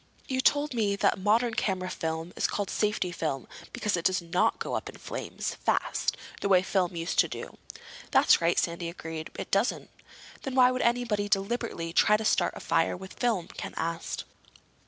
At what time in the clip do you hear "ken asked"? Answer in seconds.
13.49-14.23